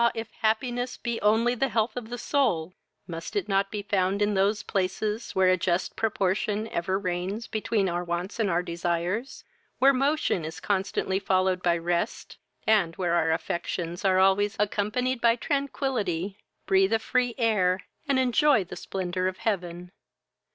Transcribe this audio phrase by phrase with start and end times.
[0.15, 2.73] if happiness be only the health of the soul,
[3.05, 7.87] must it not be found in those places, where a just proportion ever reigns between
[7.87, 9.43] our wants and our desires,
[9.77, 15.35] where motion is constantly followed by rest, and where our affections are always *accompapanied by
[15.35, 19.91] tranquillity, breathe a free air, and enjoy the splendor of heaven.